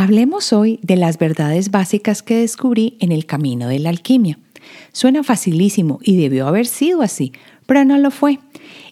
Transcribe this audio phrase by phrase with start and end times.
[0.00, 4.38] Hablemos hoy de las verdades básicas que descubrí en el camino de la alquimia.
[4.92, 7.32] Suena facilísimo y debió haber sido así,
[7.66, 8.38] pero no lo fue.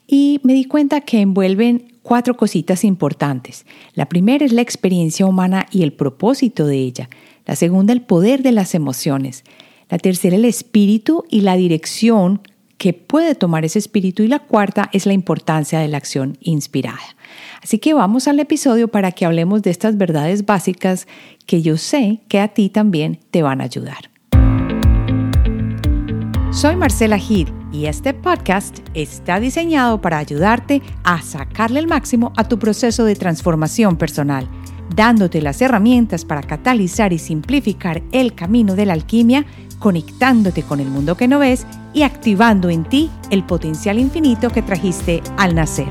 [0.09, 3.67] Y me di cuenta que envuelven cuatro cositas importantes.
[3.95, 7.09] La primera es la experiencia humana y el propósito de ella.
[7.45, 9.45] La segunda, el poder de las emociones.
[9.89, 12.41] La tercera, el espíritu y la dirección
[12.79, 16.99] que puede tomar ese espíritu y la cuarta es la importancia de la acción inspirada.
[17.63, 21.07] Así que vamos al episodio para que hablemos de estas verdades básicas
[21.47, 24.11] que yo sé que a ti también te van a ayudar.
[26.53, 32.49] Soy Marcela Gid y este podcast está diseñado para ayudarte a sacarle el máximo a
[32.49, 34.49] tu proceso de transformación personal,
[34.95, 39.45] dándote las herramientas para catalizar y simplificar el camino de la alquimia
[39.79, 44.63] conectándote con el mundo que no ves y activando en ti el potencial infinito que
[44.63, 45.89] trajiste al nacer.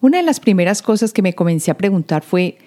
[0.00, 2.58] Una de las primeras cosas que me comencé a preguntar fue,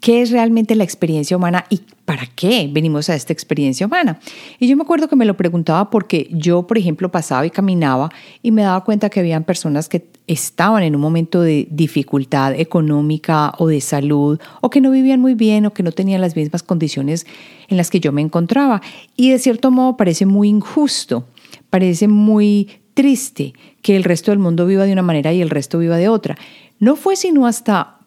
[0.00, 4.20] qué es realmente la experiencia humana y para qué venimos a esta experiencia humana.
[4.58, 8.10] Y yo me acuerdo que me lo preguntaba porque yo, por ejemplo, pasaba y caminaba
[8.42, 13.52] y me daba cuenta que habían personas que estaban en un momento de dificultad económica
[13.58, 16.62] o de salud o que no vivían muy bien o que no tenían las mismas
[16.62, 17.26] condiciones
[17.68, 18.82] en las que yo me encontraba.
[19.16, 21.26] Y de cierto modo parece muy injusto,
[21.70, 23.52] parece muy triste
[23.82, 26.36] que el resto del mundo viva de una manera y el resto viva de otra.
[26.80, 27.98] No fue sino hasta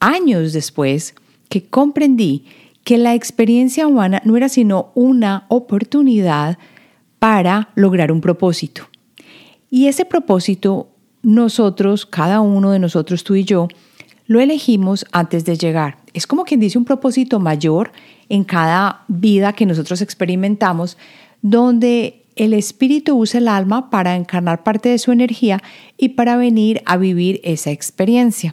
[0.00, 1.14] años después
[1.48, 2.44] que comprendí
[2.82, 6.58] que la experiencia humana no era sino una oportunidad
[7.20, 8.88] para lograr un propósito.
[9.70, 10.88] Y ese propósito
[11.22, 13.68] nosotros, cada uno de nosotros, tú y yo,
[14.26, 15.98] lo elegimos antes de llegar.
[16.14, 17.92] Es como quien dice un propósito mayor
[18.28, 20.98] en cada vida que nosotros experimentamos,
[21.42, 25.62] donde el espíritu usa el alma para encarnar parte de su energía
[25.96, 28.52] y para venir a vivir esa experiencia.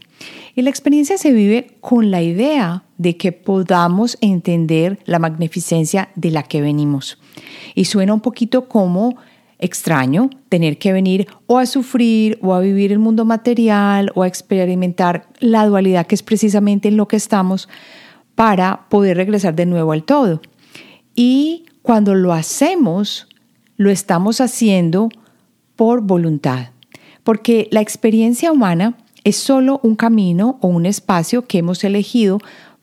[0.56, 6.32] Y la experiencia se vive con la idea de que podamos entender la magnificencia de
[6.32, 7.18] la que venimos.
[7.76, 9.16] Y suena un poquito como
[9.60, 14.28] extraño tener que venir o a sufrir o a vivir el mundo material o a
[14.28, 17.68] experimentar la dualidad que es precisamente en lo que estamos
[18.36, 20.42] para poder regresar de nuevo al todo.
[21.14, 23.28] Y cuando lo hacemos,
[23.80, 25.08] lo estamos haciendo
[25.78, 26.72] por voluntad,
[27.24, 32.40] porque la experiencia humana es solo un camino o un espacio que hemos elegido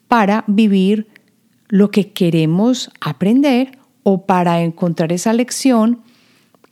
[0.08, 1.06] para vivir
[1.68, 6.00] lo que queremos aprender o para encontrar esa lección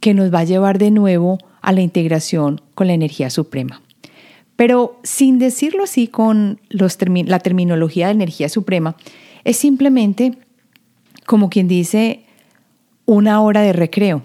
[0.01, 3.83] que nos va a llevar de nuevo a la integración con la energía suprema.
[4.57, 8.97] Pero sin decirlo así con la terminología de energía suprema,
[9.45, 10.39] es simplemente
[11.27, 12.24] como quien dice
[13.07, 14.23] una hora de recreo,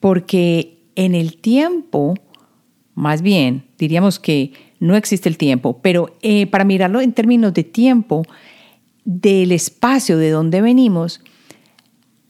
[0.00, 2.14] porque en el tiempo,
[2.94, 7.64] más bien, diríamos que no existe el tiempo, pero eh, para mirarlo en términos de
[7.64, 8.22] tiempo,
[9.04, 11.20] del espacio de donde venimos,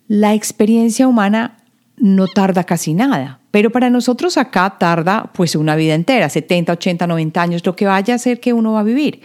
[0.07, 1.59] la experiencia humana
[1.97, 7.07] no tarda casi nada, pero para nosotros acá tarda pues una vida entera, 70, 80,
[7.07, 9.21] 90 años, lo que vaya a ser que uno va a vivir.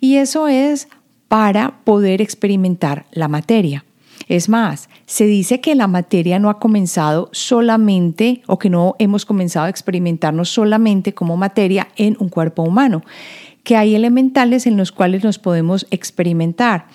[0.00, 0.88] Y eso es
[1.28, 3.84] para poder experimentar la materia.
[4.28, 9.26] Es más, se dice que la materia no ha comenzado solamente o que no hemos
[9.26, 13.02] comenzado a experimentarnos solamente como materia en un cuerpo humano,
[13.62, 16.86] que hay elementales en los cuales nos podemos experimentar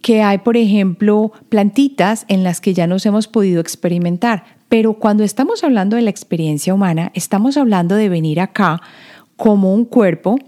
[0.00, 4.44] que hay, por ejemplo, plantitas en las que ya nos hemos podido experimentar.
[4.68, 8.80] Pero cuando estamos hablando de la experiencia humana, estamos hablando de venir acá
[9.36, 10.38] como un cuerpo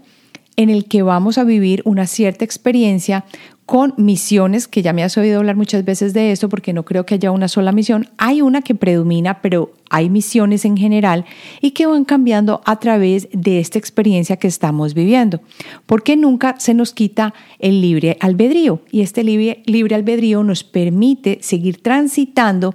[0.55, 3.25] en el que vamos a vivir una cierta experiencia
[3.69, 7.05] con misiones, que ya me has oído hablar muchas veces de esto porque no creo
[7.05, 8.09] que haya una sola misión.
[8.17, 11.25] Hay una que predomina, pero hay misiones en general
[11.61, 15.39] y que van cambiando a través de esta experiencia que estamos viviendo,
[15.85, 21.37] porque nunca se nos quita el libre albedrío y este libre, libre albedrío nos permite
[21.43, 22.73] seguir transitando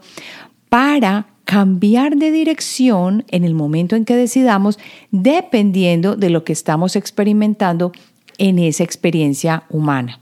[0.69, 4.79] para cambiar de dirección en el momento en que decidamos,
[5.11, 7.91] dependiendo de lo que estamos experimentando
[8.39, 10.21] en esa experiencia humana.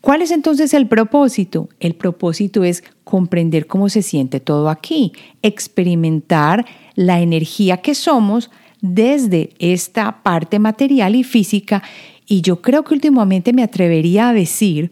[0.00, 1.68] ¿Cuál es entonces el propósito?
[1.78, 5.12] El propósito es comprender cómo se siente todo aquí,
[5.42, 6.64] experimentar
[6.94, 8.50] la energía que somos
[8.80, 11.82] desde esta parte material y física
[12.26, 14.90] y yo creo que últimamente me atrevería a decir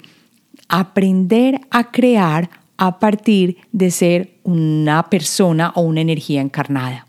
[0.68, 7.06] aprender a crear a partir de ser una persona o una energía encarnada.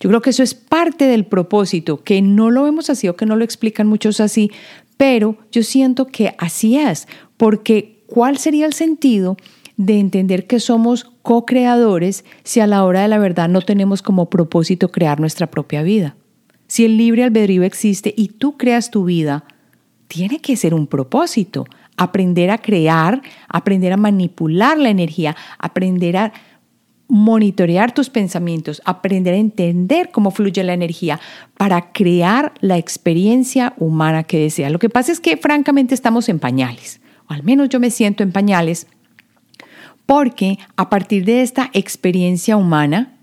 [0.00, 3.26] Yo creo que eso es parte del propósito, que no lo vemos así o que
[3.26, 4.50] no lo explican muchos así,
[4.96, 9.36] pero yo siento que así es, porque ¿cuál sería el sentido
[9.76, 14.30] de entender que somos co-creadores si a la hora de la verdad no tenemos como
[14.30, 16.16] propósito crear nuestra propia vida?
[16.66, 19.44] si el libre albedrío existe y tú creas tu vida,
[20.08, 21.66] tiene que ser un propósito.
[21.96, 26.32] Aprender a crear, aprender a manipular la energía, aprender a
[27.08, 31.20] monitorear tus pensamientos, aprender a entender cómo fluye la energía
[31.56, 34.70] para crear la experiencia humana que desea.
[34.70, 38.22] Lo que pasa es que francamente estamos en pañales, o al menos yo me siento
[38.22, 38.86] en pañales,
[40.06, 43.18] porque a partir de esta experiencia humana,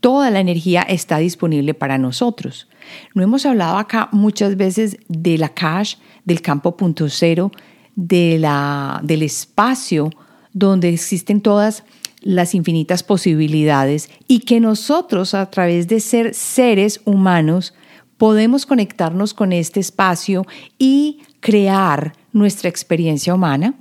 [0.00, 2.68] toda la energía está disponible para nosotros.
[3.14, 7.52] No hemos hablado acá muchas veces de la cash, del campo punto cero,
[7.94, 10.10] de la, del espacio
[10.52, 11.84] donde existen todas
[12.22, 17.74] las infinitas posibilidades y que nosotros a través de ser seres humanos
[18.16, 20.46] podemos conectarnos con este espacio
[20.78, 23.74] y crear nuestra experiencia humana?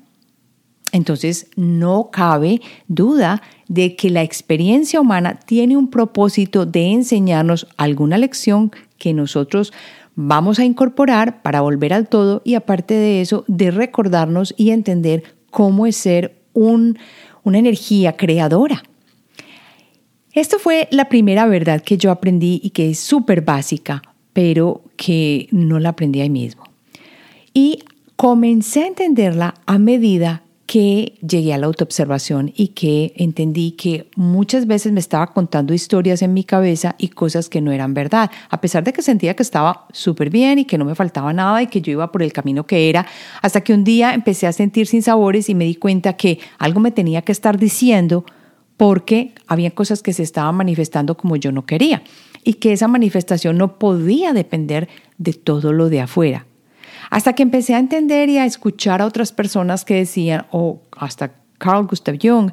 [0.92, 8.18] Entonces no cabe duda de que la experiencia humana tiene un propósito de enseñarnos alguna
[8.18, 9.72] lección que nosotros
[10.16, 15.24] vamos a incorporar para volver al todo y aparte de eso, de recordarnos y entender
[15.50, 16.98] cómo es ser un,
[17.44, 18.84] una energía creadora.
[20.34, 24.02] Esto fue la primera verdad que yo aprendí y que es súper básica,
[24.34, 26.64] pero que no la aprendí ahí mismo.
[27.54, 27.84] Y
[28.16, 34.68] comencé a entenderla a medida que llegué a la autoobservación y que entendí que muchas
[34.68, 38.62] veces me estaba contando historias en mi cabeza y cosas que no eran verdad, a
[38.62, 41.68] pesar de que sentía que estaba súper bien y que no me faltaba nada y
[41.68, 43.06] que yo iba por el camino que era,
[43.42, 46.80] hasta que un día empecé a sentir sin sabores y me di cuenta que algo
[46.80, 48.24] me tenía que estar diciendo
[48.78, 52.02] porque había cosas que se estaban manifestando como yo no quería
[52.46, 54.88] y que esa manifestación no podía depender
[55.18, 56.46] de todo lo de afuera.
[57.12, 61.34] Hasta que empecé a entender y a escuchar a otras personas que decían, o hasta
[61.58, 62.52] Carl Gustav Jung,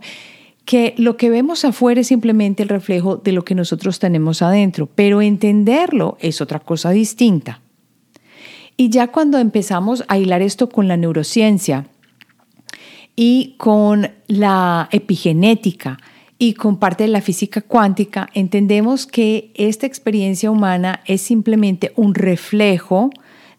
[0.64, 4.86] que lo que vemos afuera es simplemente el reflejo de lo que nosotros tenemos adentro,
[4.92, 7.62] pero entenderlo es otra cosa distinta.
[8.76, 11.86] Y ya cuando empezamos a hilar esto con la neurociencia
[13.14, 15.98] y con la epigenética
[16.36, 22.14] y con parte de la física cuántica, entendemos que esta experiencia humana es simplemente un
[22.14, 23.10] reflejo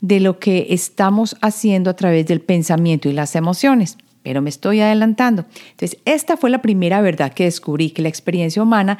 [0.01, 3.97] de lo que estamos haciendo a través del pensamiento y las emociones.
[4.23, 5.45] Pero me estoy adelantando.
[5.71, 8.97] Entonces, esta fue la primera verdad que descubrí, que la experiencia humana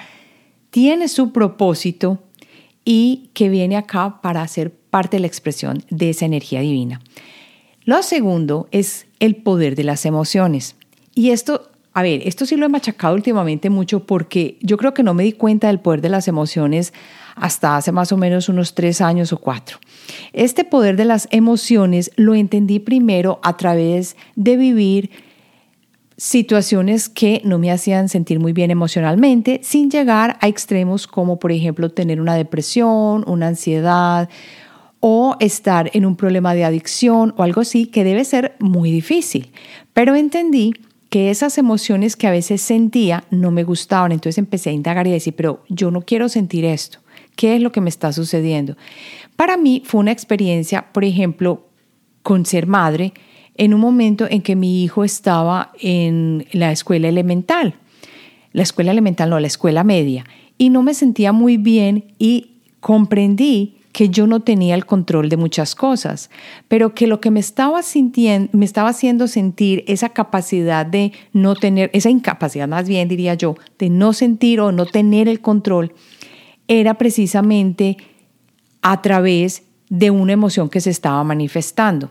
[0.69, 2.19] tiene su propósito
[2.85, 7.01] y que viene acá para ser parte de la expresión de esa energía divina.
[7.83, 10.75] Lo segundo es el poder de las emociones.
[11.15, 15.03] Y esto, a ver, esto sí lo he machacado últimamente mucho porque yo creo que
[15.03, 16.93] no me di cuenta del poder de las emociones
[17.35, 19.79] hasta hace más o menos unos tres años o cuatro.
[20.33, 25.09] Este poder de las emociones lo entendí primero a través de vivir
[26.19, 31.51] situaciones que no me hacían sentir muy bien emocionalmente, sin llegar a extremos como por
[31.51, 34.29] ejemplo tener una depresión, una ansiedad
[34.99, 39.51] o estar en un problema de adicción o algo así, que debe ser muy difícil.
[39.93, 40.73] Pero entendí
[41.09, 45.11] que esas emociones que a veces sentía no me gustaban, entonces empecé a indagar y
[45.11, 46.99] a decir, pero yo no quiero sentir esto.
[47.35, 48.75] ¿Qué es lo que me está sucediendo?
[49.39, 51.69] Para mí fue una experiencia, por ejemplo,
[52.23, 53.13] con ser madre,
[53.55, 57.75] en un momento en que mi hijo estaba en la escuela elemental,
[58.51, 60.25] la escuela elemental, no, la escuela media,
[60.57, 65.37] y no me sentía muy bien y comprendí que yo no tenía el control de
[65.37, 66.29] muchas cosas,
[66.67, 71.55] pero que lo que me estaba sintiendo, me estaba haciendo sentir esa capacidad de no
[71.55, 75.93] tener, esa incapacidad más bien diría yo, de no sentir o no tener el control,
[76.67, 77.95] era precisamente
[78.81, 82.09] a través de una emoción que se estaba manifestando.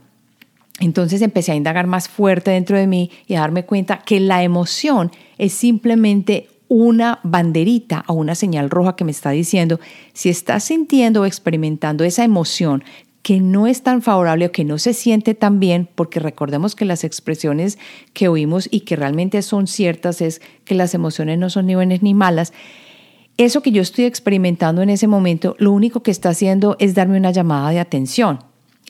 [0.80, 4.42] Entonces empecé a indagar más fuerte dentro de mí y a darme cuenta que la
[4.42, 9.80] emoción es simplemente una banderita o una señal roja que me está diciendo
[10.12, 12.84] si estás sintiendo o experimentando esa emoción
[13.22, 16.84] que no es tan favorable o que no se siente tan bien, porque recordemos que
[16.84, 17.78] las expresiones
[18.12, 22.02] que oímos y que realmente son ciertas es que las emociones no son ni buenas
[22.02, 22.52] ni malas,
[23.38, 27.16] eso que yo estoy experimentando en ese momento, lo único que está haciendo es darme
[27.16, 28.40] una llamada de atención.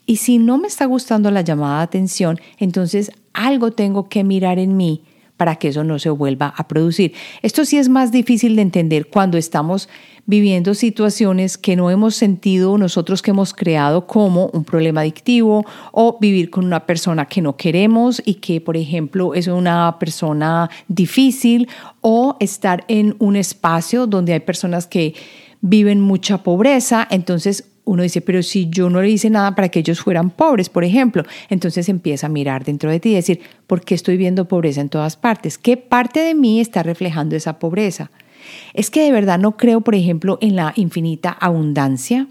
[0.07, 4.59] Y si no me está gustando la llamada de atención, entonces algo tengo que mirar
[4.59, 5.03] en mí
[5.39, 7.15] para que eso no se vuelva a producir.
[7.41, 9.89] Esto sí es más difícil de entender cuando estamos
[10.27, 16.19] viviendo situaciones que no hemos sentido nosotros que hemos creado como un problema adictivo o
[16.21, 21.67] vivir con una persona que no queremos y que, por ejemplo, es una persona difícil
[22.03, 25.15] o estar en un espacio donde hay personas que
[25.63, 29.79] viven mucha pobreza, entonces uno dice, pero si yo no le hice nada para que
[29.79, 33.81] ellos fueran pobres, por ejemplo, entonces empieza a mirar dentro de ti y decir, ¿por
[33.81, 35.57] qué estoy viendo pobreza en todas partes?
[35.57, 38.11] ¿Qué parte de mí está reflejando esa pobreza?
[38.75, 42.29] Es que de verdad no creo, por ejemplo, en la infinita abundancia.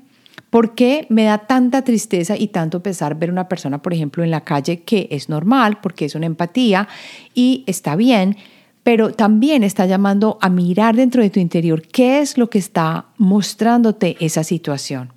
[0.51, 4.29] ¿Por qué me da tanta tristeza y tanto pesar ver una persona, por ejemplo, en
[4.29, 6.87] la calle que es normal, porque es una empatía
[7.33, 8.37] y está bien,
[8.83, 13.07] pero también está llamando a mirar dentro de tu interior qué es lo que está
[13.17, 15.16] mostrándote esa situación?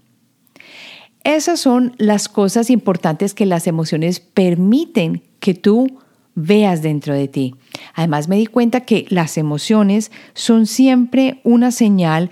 [1.25, 5.99] Esas son las cosas importantes que las emociones permiten que tú
[6.35, 7.55] veas dentro de ti.
[7.95, 12.31] Además me di cuenta que las emociones son siempre una señal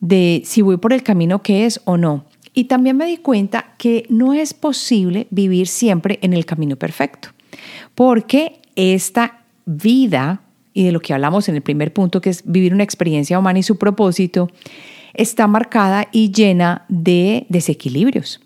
[0.00, 2.24] de si voy por el camino que es o no.
[2.52, 7.28] Y también me di cuenta que no es posible vivir siempre en el camino perfecto,
[7.94, 12.74] porque esta vida, y de lo que hablamos en el primer punto, que es vivir
[12.74, 14.48] una experiencia humana y su propósito,
[15.14, 18.40] está marcada y llena de desequilibrios.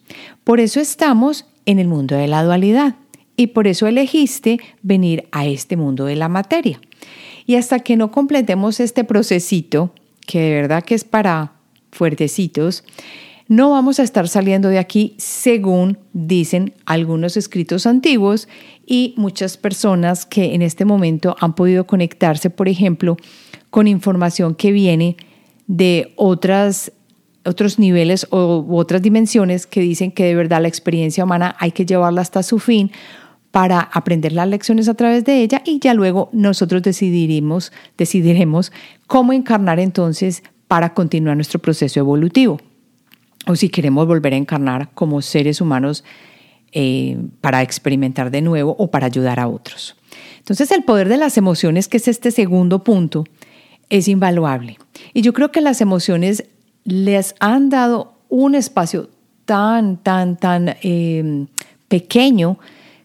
[0.45, 2.97] Por eso estamos en el mundo de la dualidad
[3.37, 6.81] y por eso elegiste venir a este mundo de la materia.
[7.47, 9.93] Y hasta que no completemos este procesito,
[10.27, 11.53] que de verdad que es para
[11.93, 12.85] fuertecitos,
[13.47, 18.49] no vamos a estar saliendo de aquí según dicen algunos escritos antiguos
[18.87, 23.19] y muchas personas que en este momento han podido conectarse, por ejemplo,
[23.69, 25.17] con información que viene
[25.67, 26.93] de otras,
[27.45, 31.87] otros niveles o otras dimensiones que dicen que de verdad la experiencia humana hay que
[31.87, 32.91] llevarla hasta su fin
[33.51, 38.73] para aprender las lecciones a través de ella y ya luego nosotros decidiremos, decidiremos
[39.07, 42.59] cómo encarnar entonces para continuar nuestro proceso evolutivo.
[43.47, 46.03] O si queremos volver a encarnar como seres humanos
[46.73, 49.95] eh, para experimentar de nuevo o para ayudar a otros.
[50.39, 53.25] Entonces el poder de las emociones, que es este segundo punto,
[53.91, 54.79] es invaluable.
[55.13, 56.45] Y yo creo que las emociones
[56.85, 59.11] les han dado un espacio
[59.45, 61.47] tan, tan, tan eh,
[61.89, 62.59] pequeño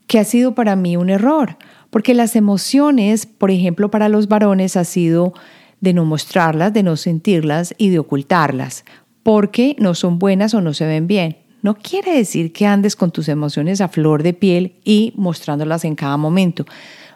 [0.07, 1.57] que ha sido para mí un error,
[1.89, 5.33] porque las emociones, por ejemplo, para los varones ha sido
[5.81, 8.85] de no mostrarlas, de no sentirlas y de ocultarlas,
[9.23, 11.37] porque no son buenas o no se ven bien.
[11.61, 15.95] No quiere decir que andes con tus emociones a flor de piel y mostrándolas en
[15.95, 16.65] cada momento.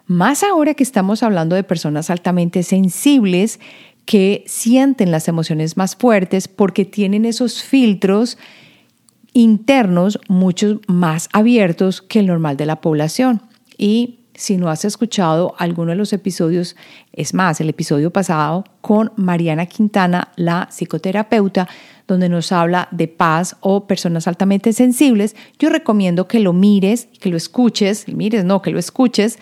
[0.05, 3.59] Más ahora que estamos hablando de personas altamente sensibles
[4.05, 8.37] que sienten las emociones más fuertes porque tienen esos filtros
[9.31, 13.41] internos mucho más abiertos que el normal de la población.
[13.77, 16.75] Y si no has escuchado alguno de los episodios,
[17.13, 21.67] es más, el episodio pasado con Mariana Quintana, la psicoterapeuta,
[22.07, 27.29] donde nos habla de paz o personas altamente sensibles, yo recomiendo que lo mires, que
[27.29, 29.39] lo escuches, mires, no, que lo escuches,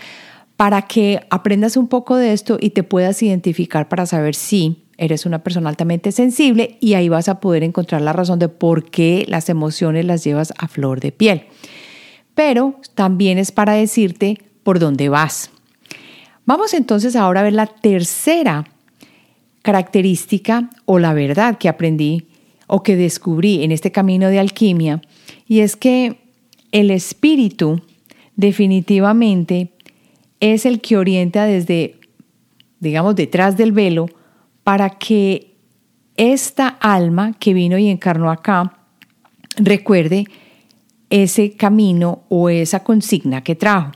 [0.61, 5.25] para que aprendas un poco de esto y te puedas identificar para saber si eres
[5.25, 9.25] una persona altamente sensible y ahí vas a poder encontrar la razón de por qué
[9.27, 11.45] las emociones las llevas a flor de piel.
[12.35, 15.49] Pero también es para decirte por dónde vas.
[16.45, 18.65] Vamos entonces ahora a ver la tercera
[19.63, 22.27] característica o la verdad que aprendí
[22.67, 25.01] o que descubrí en este camino de alquimia
[25.47, 26.19] y es que
[26.71, 27.81] el espíritu
[28.35, 29.70] definitivamente
[30.41, 31.99] es el que orienta desde,
[32.79, 34.07] digamos, detrás del velo
[34.63, 35.55] para que
[36.17, 38.77] esta alma que vino y encarnó acá
[39.55, 40.25] recuerde
[41.09, 43.91] ese camino o esa consigna que trajo.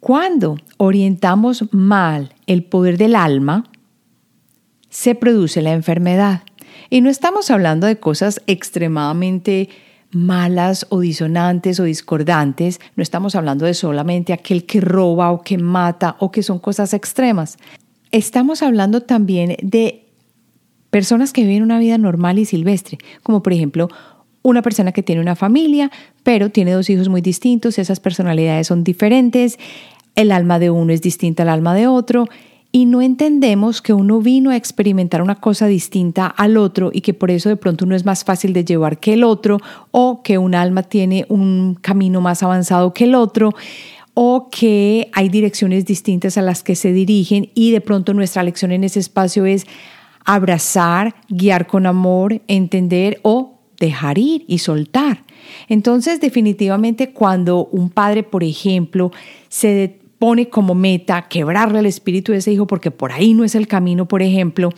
[0.00, 3.64] Cuando orientamos mal el poder del alma,
[4.88, 6.42] se produce la enfermedad.
[6.90, 9.68] Y no estamos hablando de cosas extremadamente
[10.12, 15.58] malas o disonantes o discordantes, no estamos hablando de solamente aquel que roba o que
[15.58, 17.58] mata o que son cosas extremas.
[18.10, 20.06] Estamos hablando también de
[20.90, 23.88] personas que viven una vida normal y silvestre, como por ejemplo
[24.42, 25.90] una persona que tiene una familia,
[26.22, 29.58] pero tiene dos hijos muy distintos, esas personalidades son diferentes,
[30.14, 32.26] el alma de uno es distinta al alma de otro,
[32.74, 37.12] y no entendemos que uno vino a experimentar una cosa distinta al otro y que
[37.12, 39.58] por eso de pronto uno es más fácil de llevar que el otro,
[39.90, 43.50] o que un alma tiene un camino más avanzado que el otro
[44.14, 48.72] o que hay direcciones distintas a las que se dirigen y de pronto nuestra lección
[48.72, 49.66] en ese espacio es
[50.24, 55.24] abrazar, guiar con amor, entender o dejar ir y soltar.
[55.68, 59.10] Entonces, definitivamente cuando un padre, por ejemplo,
[59.48, 63.56] se pone como meta quebrarle el espíritu de ese hijo porque por ahí no es
[63.56, 64.70] el camino, por ejemplo,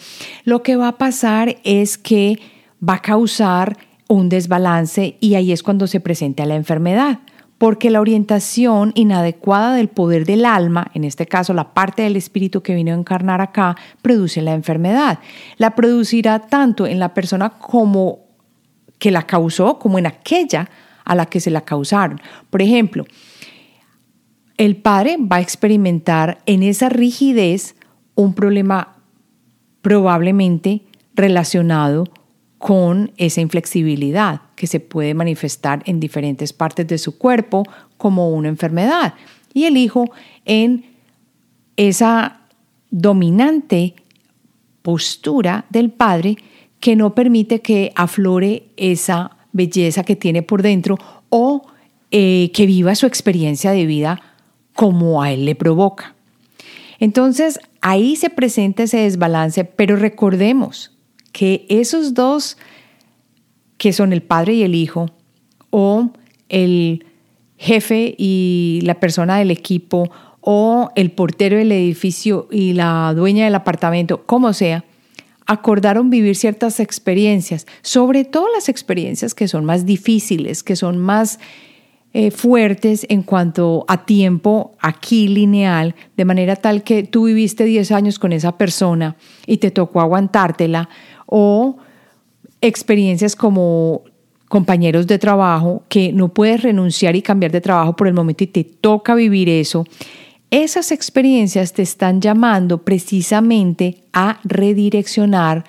[0.44, 2.38] lo que va a pasar es que
[2.82, 3.76] va a causar
[4.08, 7.18] un desbalance y ahí es cuando se presenta la enfermedad
[7.58, 12.62] porque la orientación inadecuada del poder del alma, en este caso la parte del espíritu
[12.62, 15.18] que vino a encarnar acá, produce la enfermedad.
[15.58, 18.20] La producirá tanto en la persona como
[18.98, 20.70] que la causó, como en aquella
[21.04, 22.18] a la que se la causaron.
[22.48, 23.04] Por ejemplo,
[24.56, 27.74] el padre va a experimentar en esa rigidez
[28.14, 28.96] un problema
[29.82, 30.82] probablemente
[31.14, 32.04] relacionado
[32.58, 37.64] con esa inflexibilidad que se puede manifestar en diferentes partes de su cuerpo
[37.96, 39.14] como una enfermedad.
[39.52, 40.10] Y el hijo
[40.44, 40.84] en
[41.76, 42.40] esa
[42.90, 43.94] dominante
[44.82, 46.36] postura del padre
[46.80, 50.96] que no permite que aflore esa belleza que tiene por dentro
[51.28, 51.66] o
[52.10, 54.33] eh, que viva su experiencia de vida
[54.74, 56.14] como a él le provoca.
[57.00, 60.92] Entonces ahí se presenta ese desbalance, pero recordemos
[61.32, 62.56] que esos dos,
[63.76, 65.10] que son el padre y el hijo,
[65.70, 66.10] o
[66.48, 67.04] el
[67.56, 73.54] jefe y la persona del equipo, o el portero del edificio y la dueña del
[73.54, 74.84] apartamento, como sea,
[75.46, 81.38] acordaron vivir ciertas experiencias, sobre todo las experiencias que son más difíciles, que son más
[82.16, 87.90] eh, fuertes en cuanto a tiempo aquí lineal, de manera tal que tú viviste 10
[87.90, 89.16] años con esa persona
[89.48, 90.88] y te tocó aguantártela,
[91.26, 91.76] o
[92.60, 94.02] experiencias como
[94.48, 98.46] compañeros de trabajo que no puedes renunciar y cambiar de trabajo por el momento y
[98.46, 99.84] te toca vivir eso.
[100.52, 105.64] Esas experiencias te están llamando precisamente a redireccionar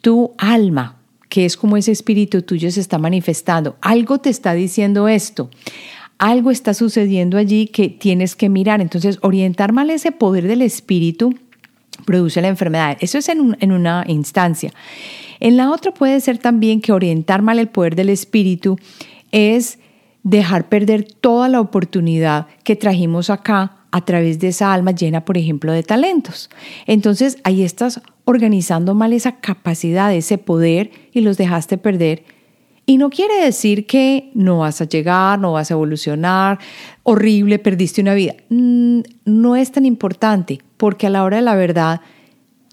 [0.00, 1.01] tu alma,
[1.32, 3.76] que es como ese espíritu tuyo se está manifestando.
[3.80, 5.48] Algo te está diciendo esto.
[6.18, 8.82] Algo está sucediendo allí que tienes que mirar.
[8.82, 11.34] Entonces, orientar mal ese poder del espíritu
[12.04, 12.98] produce la enfermedad.
[13.00, 14.74] Eso es en, en una instancia.
[15.40, 18.76] En la otra puede ser también que orientar mal el poder del espíritu
[19.30, 19.78] es
[20.24, 25.38] dejar perder toda la oportunidad que trajimos acá a través de esa alma llena, por
[25.38, 26.50] ejemplo, de talentos.
[26.86, 32.24] Entonces ahí estás organizando mal esa capacidad, ese poder y los dejaste perder.
[32.84, 36.58] Y no quiere decir que no vas a llegar, no vas a evolucionar,
[37.04, 38.34] horrible, perdiste una vida.
[38.48, 42.00] Mm, no es tan importante porque a la hora de la verdad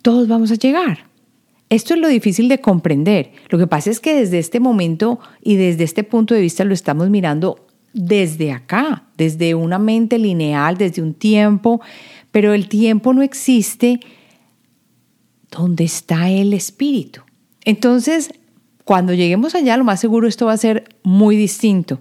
[0.01, 1.09] todos vamos a llegar.
[1.69, 3.33] Esto es lo difícil de comprender.
[3.49, 6.73] Lo que pasa es que desde este momento y desde este punto de vista lo
[6.73, 11.81] estamos mirando desde acá, desde una mente lineal, desde un tiempo,
[12.31, 13.99] pero el tiempo no existe
[15.51, 17.21] donde está el espíritu.
[17.65, 18.31] Entonces,
[18.85, 21.99] cuando lleguemos allá, lo más seguro esto va a ser muy distinto.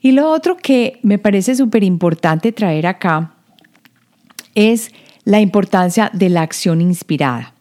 [0.00, 3.34] Y lo otro que me parece súper importante traer acá
[4.54, 4.90] es
[5.24, 7.54] la importancia de la acción inspirada.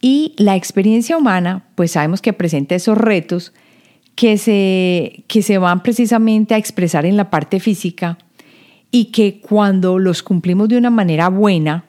[0.00, 3.52] Y la experiencia humana, pues sabemos que presenta esos retos
[4.18, 8.18] que se, que se van precisamente a expresar en la parte física
[8.90, 11.84] y que cuando los cumplimos de una manera buena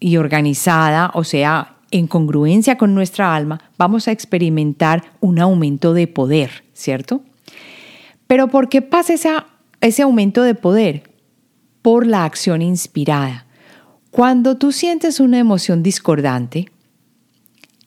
[0.00, 6.08] y organizada, o sea, en congruencia con nuestra alma, vamos a experimentar un aumento de
[6.08, 7.22] poder, ¿cierto?
[8.26, 9.46] Pero ¿por qué pasa
[9.80, 11.04] ese aumento de poder?
[11.82, 13.46] Por la acción inspirada.
[14.10, 16.68] Cuando tú sientes una emoción discordante,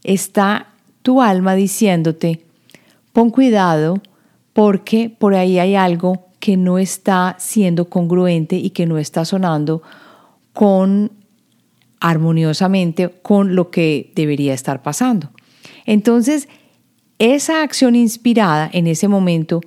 [0.06, 0.68] está
[1.02, 2.46] tu alma diciéndote,
[3.14, 4.02] pon cuidado
[4.52, 9.82] porque por ahí hay algo que no está siendo congruente y que no está sonando
[10.52, 11.12] con
[12.02, 15.32] armoniosamente con lo que debería estar pasando.
[15.86, 16.50] Entonces,
[17.18, 19.62] esa acción inspirada en ese momento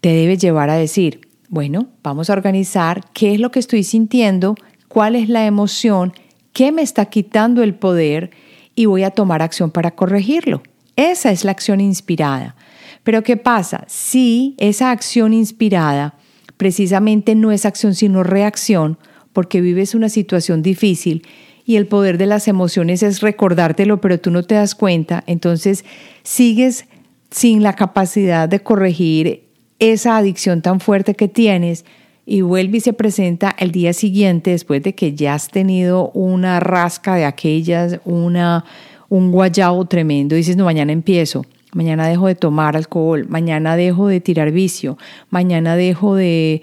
[0.00, 4.56] te debe llevar a decir, bueno, vamos a organizar qué es lo que estoy sintiendo,
[4.88, 6.12] cuál es la emoción,
[6.52, 8.30] qué me está quitando el poder
[8.74, 10.62] y voy a tomar acción para corregirlo.
[10.96, 12.56] Esa es la acción inspirada.
[13.04, 13.84] Pero ¿qué pasa?
[13.86, 16.14] Si esa acción inspirada
[16.56, 18.98] precisamente no es acción sino reacción,
[19.32, 21.26] porque vives una situación difícil
[21.66, 25.84] y el poder de las emociones es recordártelo, pero tú no te das cuenta, entonces
[26.22, 26.86] sigues
[27.30, 29.44] sin la capacidad de corregir
[29.78, 31.84] esa adicción tan fuerte que tienes
[32.24, 36.58] y vuelve y se presenta el día siguiente después de que ya has tenido una
[36.60, 38.64] rasca de aquellas, una,
[39.08, 44.20] un guayabo tremendo, dices, no, mañana empiezo, mañana dejo de tomar alcohol, mañana dejo de
[44.20, 44.98] tirar vicio,
[45.30, 46.62] mañana dejo de,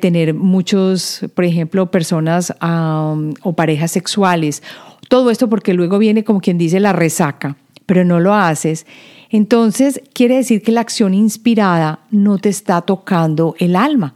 [0.00, 4.62] tener muchos, por ejemplo, personas o parejas sexuales,
[5.08, 8.86] todo esto porque luego viene como quien dice la resaca, pero no lo haces.
[9.30, 14.14] Entonces quiere decir que la acción inspirada no te está tocando el alma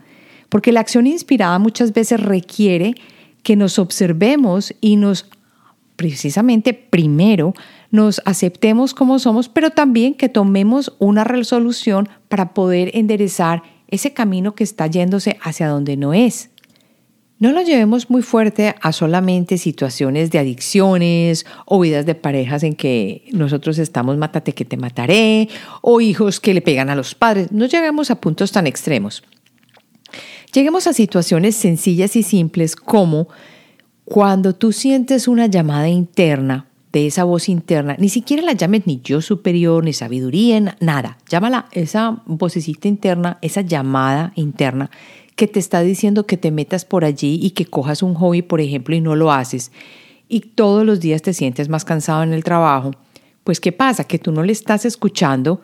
[0.54, 2.94] porque la acción inspirada muchas veces requiere
[3.42, 5.28] que nos observemos y nos,
[5.96, 7.54] precisamente primero,
[7.90, 14.54] nos aceptemos como somos, pero también que tomemos una resolución para poder enderezar ese camino
[14.54, 16.50] que está yéndose hacia donde no es.
[17.38, 22.74] No lo llevemos muy fuerte a solamente situaciones de adicciones o vidas de parejas en
[22.74, 25.48] que nosotros estamos mátate que te mataré
[25.82, 27.50] o hijos que le pegan a los padres.
[27.50, 29.24] No llegamos a puntos tan extremos.
[30.52, 33.28] Lleguemos a situaciones sencillas y simples como
[34.04, 39.00] cuando tú sientes una llamada interna de esa voz interna, ni siquiera la llames ni
[39.02, 41.18] yo superior, ni sabiduría, nada.
[41.28, 44.90] Llámala esa vocecita interna, esa llamada interna
[45.36, 48.60] que te está diciendo que te metas por allí y que cojas un hobby, por
[48.60, 49.72] ejemplo, y no lo haces.
[50.28, 52.92] Y todos los días te sientes más cansado en el trabajo.
[53.42, 54.04] Pues ¿qué pasa?
[54.04, 55.60] Que tú no le estás escuchando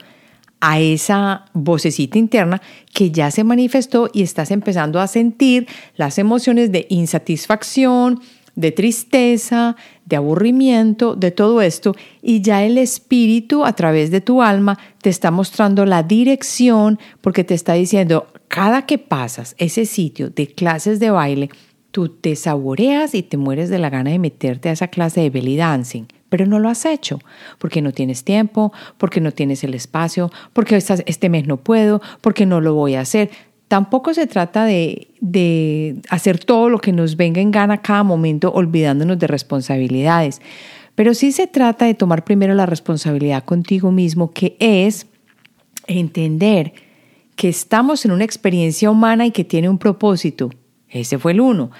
[0.60, 2.60] a esa vocecita interna
[2.92, 8.20] que ya se manifestó y estás empezando a sentir las emociones de insatisfacción,
[8.56, 14.42] de tristeza, de aburrimiento, de todo esto, y ya el espíritu a través de tu
[14.42, 20.30] alma te está mostrando la dirección porque te está diciendo, cada que pasas ese sitio
[20.30, 21.50] de clases de baile,
[21.90, 25.30] tú te saboreas y te mueres de la gana de meterte a esa clase de
[25.30, 27.18] belly dancing pero no lo has hecho
[27.58, 32.46] porque no tienes tiempo, porque no tienes el espacio, porque este mes no puedo, porque
[32.46, 33.30] no lo voy a hacer.
[33.68, 38.50] Tampoco se trata de, de hacer todo lo que nos venga en gana cada momento
[38.52, 40.40] olvidándonos de responsabilidades,
[40.94, 45.06] pero sí se trata de tomar primero la responsabilidad contigo mismo, que es
[45.86, 46.72] entender
[47.36, 50.50] que estamos en una experiencia humana y que tiene un propósito.
[50.88, 51.70] Ese fue el uno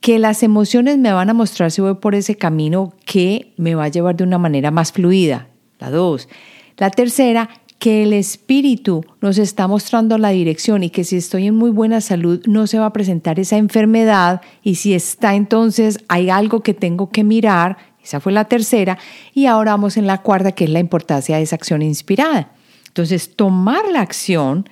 [0.00, 3.84] que las emociones me van a mostrar si voy por ese camino que me va
[3.84, 5.48] a llevar de una manera más fluida.
[5.78, 6.28] La dos.
[6.76, 11.56] La tercera, que el espíritu nos está mostrando la dirección y que si estoy en
[11.56, 16.30] muy buena salud no se va a presentar esa enfermedad y si está entonces hay
[16.30, 17.76] algo que tengo que mirar.
[18.02, 18.98] Esa fue la tercera.
[19.34, 22.52] Y ahora vamos en la cuarta, que es la importancia de esa acción inspirada.
[22.86, 24.68] Entonces, tomar la acción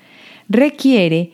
[0.49, 1.34] requiere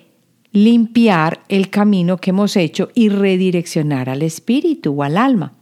[0.53, 5.53] limpiar el camino que hemos hecho y redireccionar al espíritu o al alma.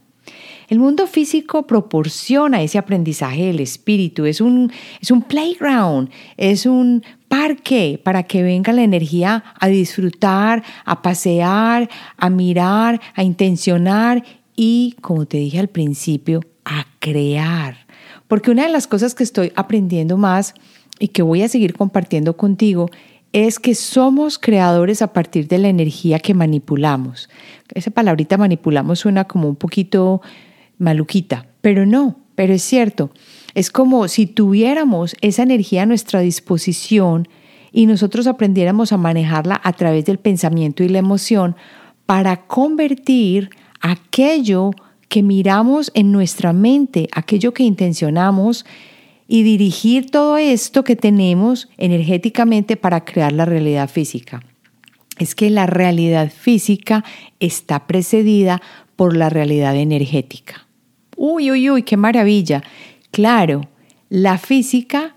[0.67, 4.71] El mundo físico proporciona ese aprendizaje del espíritu, es un,
[5.01, 11.89] es un playground, es un parque para que venga la energía a disfrutar, a pasear,
[12.17, 14.23] a mirar, a intencionar
[14.55, 17.87] y, como te dije al principio, a crear.
[18.27, 20.53] Porque una de las cosas que estoy aprendiendo más
[20.99, 22.91] y que voy a seguir compartiendo contigo
[23.33, 27.29] es que somos creadores a partir de la energía que manipulamos.
[27.73, 30.21] Esa palabrita manipulamos suena como un poquito
[30.77, 33.11] maluquita, pero no, pero es cierto.
[33.53, 37.27] Es como si tuviéramos esa energía a nuestra disposición
[37.71, 41.55] y nosotros aprendiéramos a manejarla a través del pensamiento y la emoción
[42.05, 44.71] para convertir aquello
[45.07, 48.65] que miramos en nuestra mente, aquello que intencionamos,
[49.31, 54.41] y dirigir todo esto que tenemos energéticamente para crear la realidad física.
[55.19, 57.05] Es que la realidad física
[57.39, 58.59] está precedida
[58.95, 60.67] por la realidad energética.
[61.15, 62.63] Uy, uy, uy, qué maravilla.
[63.11, 63.69] Claro,
[64.09, 65.15] la física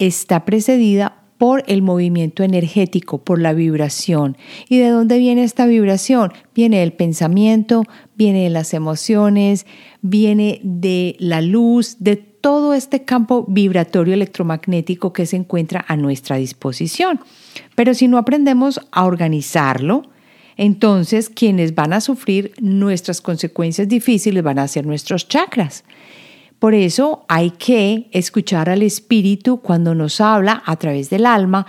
[0.00, 4.36] está precedida por el movimiento energético, por la vibración.
[4.68, 6.32] ¿Y de dónde viene esta vibración?
[6.56, 7.84] Viene del pensamiento,
[8.16, 9.64] viene de las emociones,
[10.00, 16.36] viene de la luz, de todo este campo vibratorio electromagnético que se encuentra a nuestra
[16.36, 17.18] disposición.
[17.74, 20.02] Pero si no aprendemos a organizarlo,
[20.58, 25.84] entonces quienes van a sufrir nuestras consecuencias difíciles van a ser nuestros chakras.
[26.58, 31.64] Por eso hay que escuchar al espíritu cuando nos habla a través del alma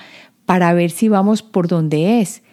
[0.46, 2.44] para ver si vamos por donde es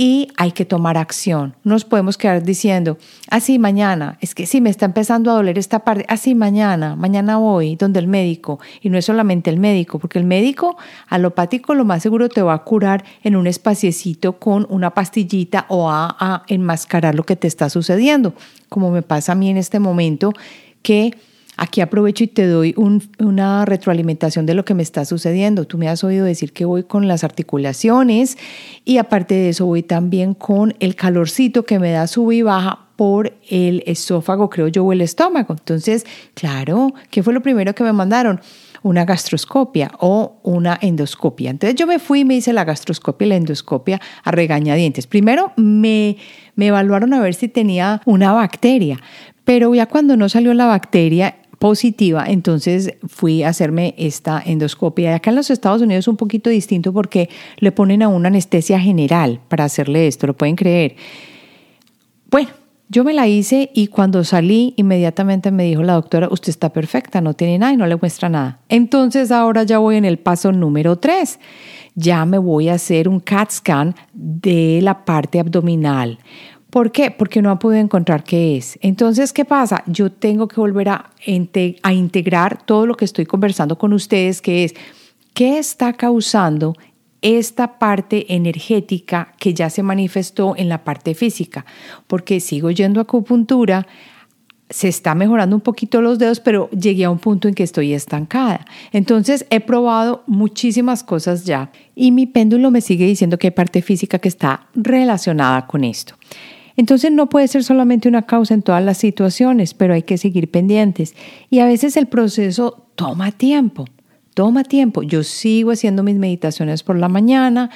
[0.00, 1.54] y hay que tomar acción.
[1.62, 2.96] No nos podemos quedar diciendo,
[3.28, 7.36] así mañana, es que sí me está empezando a doler esta parte, así mañana, mañana
[7.36, 8.60] voy donde el médico.
[8.80, 12.54] Y no es solamente el médico, porque el médico alopático lo más seguro te va
[12.54, 17.46] a curar en un espaciecito con una pastillita o a, a enmascarar lo que te
[17.46, 18.32] está sucediendo,
[18.70, 20.32] como me pasa a mí en este momento
[20.80, 21.14] que
[21.62, 22.74] Aquí aprovecho y te doy
[23.18, 25.66] una retroalimentación de lo que me está sucediendo.
[25.66, 28.38] Tú me has oído decir que voy con las articulaciones
[28.86, 32.86] y aparte de eso voy también con el calorcito que me da sube y baja
[32.96, 35.52] por el esófago, creo yo, o el estómago.
[35.52, 38.40] Entonces, claro, ¿qué fue lo primero que me mandaron?
[38.82, 41.50] una gastroscopia o una endoscopia.
[41.50, 45.06] Entonces yo me fui y me hice la gastroscopia y la endoscopia a regañadientes.
[45.06, 46.16] Primero me,
[46.54, 48.98] me evaluaron a ver si tenía una bacteria,
[49.44, 55.14] pero ya cuando no salió la bacteria positiva, entonces fui a hacerme esta endoscopia.
[55.14, 58.80] Acá en los Estados Unidos es un poquito distinto porque le ponen a una anestesia
[58.80, 60.96] general para hacerle esto, lo pueden creer.
[62.30, 62.48] Bueno,
[62.88, 67.20] yo me la hice y cuando salí inmediatamente me dijo la doctora, usted está perfecta,
[67.20, 68.60] no tiene nada y no le muestra nada.
[68.70, 71.40] Entonces ahora ya voy en el paso número 3.
[71.94, 76.18] Ya me voy a hacer un CAT scan de la parte abdominal
[76.70, 77.10] ¿Por qué?
[77.10, 78.78] Porque no ha podido encontrar qué es.
[78.80, 79.82] Entonces, ¿qué pasa?
[79.86, 81.10] Yo tengo que volver a,
[81.82, 84.74] a integrar todo lo que estoy conversando con ustedes, que es
[85.34, 86.74] qué está causando
[87.22, 91.66] esta parte energética que ya se manifestó en la parte física,
[92.06, 93.86] porque sigo yendo a acupuntura,
[94.70, 97.92] se está mejorando un poquito los dedos, pero llegué a un punto en que estoy
[97.92, 98.64] estancada.
[98.92, 103.82] Entonces he probado muchísimas cosas ya y mi péndulo me sigue diciendo que hay parte
[103.82, 106.14] física que está relacionada con esto.
[106.80, 110.50] Entonces no puede ser solamente una causa en todas las situaciones, pero hay que seguir
[110.50, 111.14] pendientes.
[111.50, 113.84] Y a veces el proceso toma tiempo,
[114.32, 115.02] toma tiempo.
[115.02, 117.68] Yo sigo haciendo mis meditaciones por la mañana,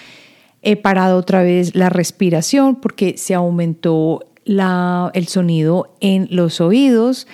[0.62, 7.26] he parado otra vez la respiración porque se aumentó el sonido en los oídos.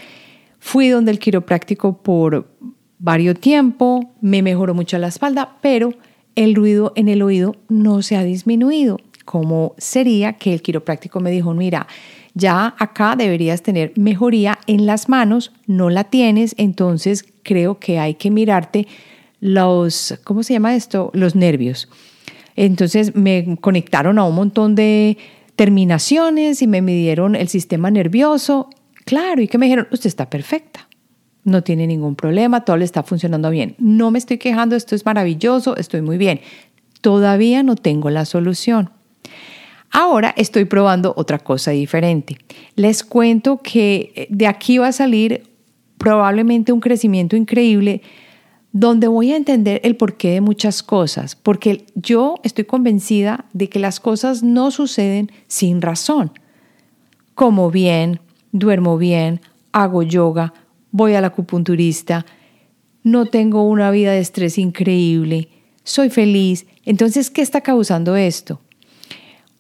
[0.59, 2.51] Fui donde el quiropráctico por
[2.99, 5.95] varios tiempo, me mejoró mucho la espalda, pero
[6.35, 8.99] el ruido en el oído no se ha disminuido.
[9.31, 11.87] ¿Cómo sería que el quiropráctico me dijo, mira,
[12.35, 18.15] ya acá deberías tener mejoría en las manos, no la tienes, entonces creo que hay
[18.15, 18.89] que mirarte
[19.39, 21.13] los, ¿cómo se llama esto?
[21.15, 21.89] Los nervios.
[22.57, 25.17] Entonces me conectaron a un montón de
[25.55, 28.69] terminaciones y me midieron el sistema nervioso.
[29.05, 30.89] Claro, y que me dijeron, usted está perfecta,
[31.45, 33.77] no tiene ningún problema, todo le está funcionando bien.
[33.79, 36.41] No me estoy quejando, esto es maravilloso, estoy muy bien.
[37.01, 38.91] Todavía no tengo la solución.
[39.91, 42.39] Ahora estoy probando otra cosa diferente.
[42.77, 45.43] Les cuento que de aquí va a salir
[45.99, 48.03] probablemente un crecimiento increíble
[48.73, 53.81] donde voy a entender el porqué de muchas cosas, porque yo estoy convencida de que
[53.81, 56.33] las cosas no suceden sin razón.
[57.35, 58.21] Como bien,
[58.53, 59.41] duermo bien,
[59.73, 60.55] hago yoga,
[60.93, 62.25] voy al acupunturista,
[63.03, 65.49] no tengo una vida de estrés increíble,
[65.83, 66.67] soy feliz.
[66.85, 68.61] Entonces, ¿qué está causando esto?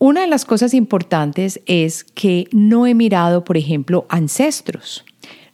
[0.02, 5.04] Una de las cosas importantes es que no he mirado, por ejemplo, ancestros.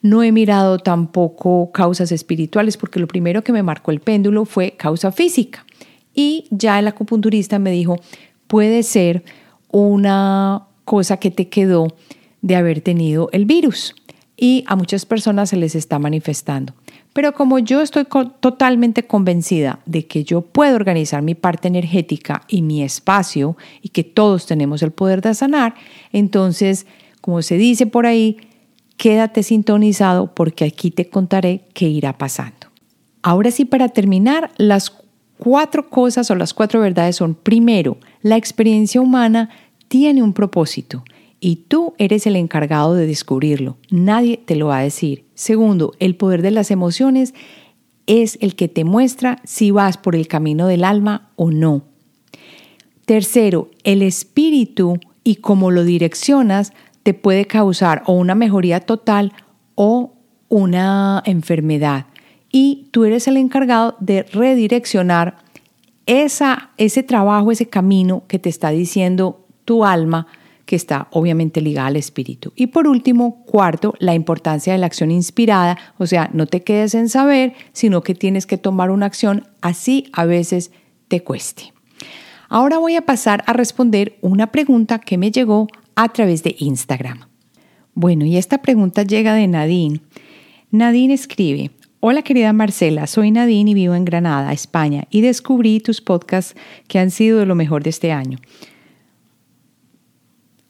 [0.03, 4.77] No he mirado tampoco causas espirituales porque lo primero que me marcó el péndulo fue
[4.77, 5.67] causa física.
[6.15, 7.97] Y ya el acupunturista me dijo,
[8.47, 9.25] puede ser
[9.73, 11.97] una cosa que te quedó
[12.41, 13.97] de haber tenido el virus
[14.37, 16.73] y a muchas personas se les está manifestando.
[17.17, 18.05] Pero como yo estoy
[18.41, 24.05] totalmente convencida de que yo puedo organizar mi parte energética y mi espacio y que
[24.05, 25.77] todos tenemos el poder de sanar,
[26.13, 26.87] entonces,
[27.23, 28.37] como se dice por ahí,
[28.99, 32.67] quédate sintonizado porque aquí te contaré qué irá pasando.
[33.23, 34.93] Ahora sí, para terminar, las
[35.39, 39.49] cuatro cosas o las cuatro verdades son, primero, la experiencia humana
[39.89, 41.03] tiene un propósito
[41.41, 43.77] y tú eres el encargado de descubrirlo.
[43.91, 45.27] Nadie te lo va a decir.
[45.35, 47.35] Segundo, el poder de las emociones
[48.07, 51.83] es el que te muestra si vas por el camino del alma o no.
[53.05, 56.73] Tercero, el espíritu y cómo lo direccionas
[57.03, 59.33] te puede causar o una mejoría total
[59.75, 60.15] o
[60.49, 62.07] una enfermedad.
[62.51, 65.39] Y tú eres el encargado de redireccionar
[66.07, 70.29] esa, ese trabajo, ese camino que te está diciendo tu alma,
[70.67, 72.53] que está obviamente ligada al espíritu.
[72.57, 76.95] Y por último, cuarto, la importancia de la acción inspirada, o sea, no te quedes
[76.95, 80.73] en saber, sino que tienes que tomar una acción, así a veces
[81.09, 81.73] te cueste.
[82.49, 87.21] Ahora voy a pasar a responder una pregunta que me llegó a través de Instagram.
[87.95, 90.01] Bueno, y esta pregunta llega de Nadine.
[90.71, 96.01] Nadine escribe, Hola querida Marcela, soy Nadine y vivo en Granada, España, y descubrí tus
[96.01, 96.55] podcasts
[96.89, 98.39] que han sido de lo mejor de este año.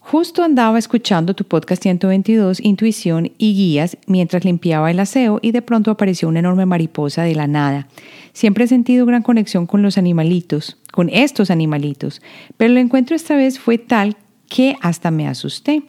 [0.09, 5.63] Justo andaba escuchando tu podcast 122, Intuición y Guías, mientras limpiaba el aseo y de
[5.63, 7.89] pronto apareció una enorme mariposa de la nada.
[8.33, 12.23] Siempre he sentido gran conexión con los animalitos, con estos animalitos,
[12.57, 14.17] pero el encuentro esta vez fue tal
[14.49, 15.83] que hasta me asusté.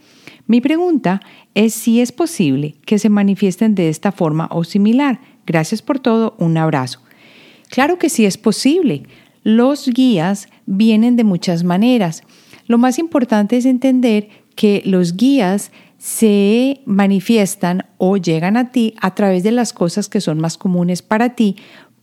[0.48, 1.22] Mi pregunta
[1.54, 5.20] es si es posible que se manifiesten de esta forma o similar.
[5.46, 7.02] Gracias por todo, un abrazo.
[7.70, 9.04] Claro que sí es posible.
[9.44, 12.24] Los guías vienen de muchas maneras.
[12.68, 19.16] Lo más importante es entender que los guías se manifiestan o llegan a ti a
[19.16, 21.56] través de las cosas que son más comunes para ti,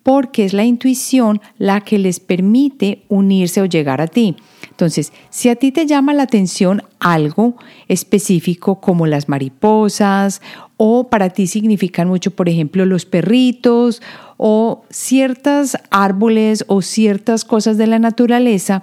[0.02, 4.36] porque es la intuición la que les permite unirse o llegar a ti.
[4.68, 7.56] Entonces, si a ti te llama la atención algo
[7.88, 10.42] específico como las mariposas
[10.76, 14.02] o para ti significan mucho, por ejemplo, los perritos
[14.36, 18.82] o ciertos árboles o ciertas cosas de la naturaleza,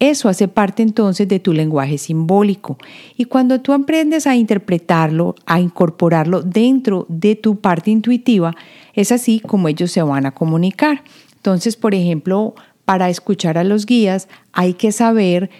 [0.00, 2.78] eso hace parte entonces de tu lenguaje simbólico.
[3.16, 8.54] Y cuando tú aprendes a interpretarlo, a incorporarlo dentro de tu parte intuitiva,
[8.94, 11.04] es así como ellos se van a comunicar.
[11.36, 12.54] Entonces, por ejemplo,
[12.86, 15.50] para escuchar a los guías hay que saber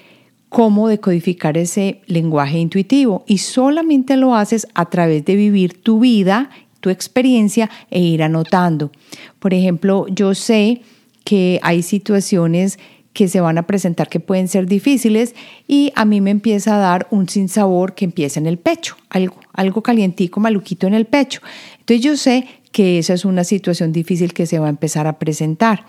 [0.48, 6.50] cómo decodificar ese lenguaje intuitivo y solamente lo haces a través de vivir tu vida,
[6.80, 8.90] tu experiencia e ir anotando.
[9.38, 10.80] Por ejemplo, yo sé
[11.24, 12.78] que hay situaciones
[13.12, 15.34] que se van a presentar que pueden ser difíciles
[15.66, 19.36] y a mí me empieza a dar un sinsabor que empieza en el pecho, algo,
[19.52, 21.40] algo calientico, maluquito en el pecho.
[21.80, 25.18] Entonces yo sé que esa es una situación difícil que se va a empezar a
[25.18, 25.84] presentar.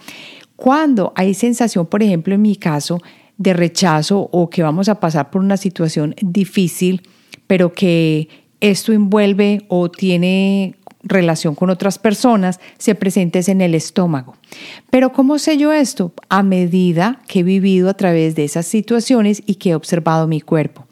[0.56, 3.00] Cuando hay sensación, por ejemplo, en mi caso,
[3.38, 7.02] de rechazo o que vamos a pasar por una situación difícil,
[7.48, 8.30] pero que
[8.60, 14.36] esto envuelve o tiene relación con otras personas, se presentes en el estómago.
[14.90, 16.14] Pero ¿cómo sé yo esto?
[16.30, 20.42] A medida que he vivido a través de esas situaciones y que he observado mi
[20.42, 20.88] cuerpo.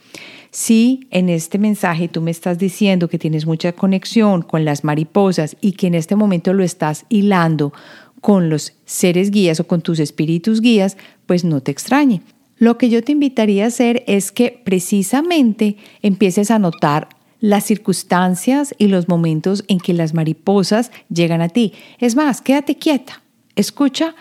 [0.52, 5.56] Si en este mensaje tú me estás diciendo que tienes mucha conexión con las mariposas
[5.62, 7.72] y que en este momento lo estás hilando
[8.20, 12.22] con los seres guías o con tus espíritus guías, pues no te extrañe.
[12.58, 17.08] Lo que yo te invitaría a hacer es que precisamente empieces a notar
[17.40, 21.74] las circunstancias y los momentos en que las mariposas llegan a ti.
[22.00, 23.22] Es más, quédate quieta,
[23.56, 24.16] escucha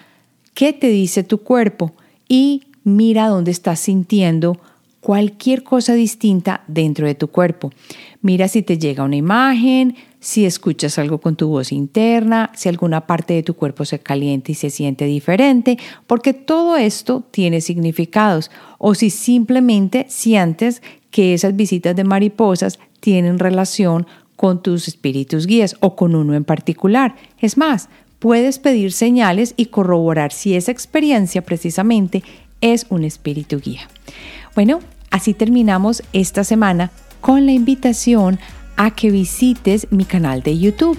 [0.55, 1.93] qué te dice tu cuerpo
[2.29, 4.61] y mira dónde estás sintiendo
[5.01, 7.73] cualquier cosa distinta dentro de tu cuerpo.
[8.21, 13.07] Mira si te llega una imagen, si escuchas algo con tu voz interna, si alguna
[13.07, 18.51] parte de tu cuerpo se calienta y se siente diferente, porque todo esto tiene significados.
[18.79, 25.77] O si simplemente sientes que esas visitas de mariposas tienen relación con tus espíritus guías
[25.81, 27.17] o con uno en particular.
[27.41, 32.23] Es más, puedes pedir señales y corroborar si esa experiencia precisamente
[32.61, 33.89] es un espíritu guía.
[34.55, 38.39] Bueno, así terminamos esta semana con la invitación
[38.79, 40.99] a que visites mi canal de YouTube.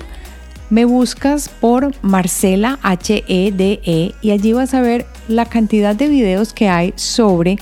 [0.70, 6.54] Me buscas por Marcela HEDE e, y allí vas a ver la cantidad de videos
[6.54, 7.58] que hay sobre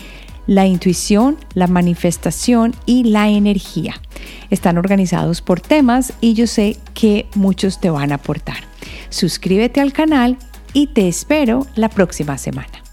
[0.46, 4.02] la intuición, la manifestación y la energía.
[4.50, 8.58] Están organizados por temas y yo sé que muchos te van a aportar.
[9.10, 10.38] Suscríbete al canal
[10.74, 12.87] y te espero la próxima semana.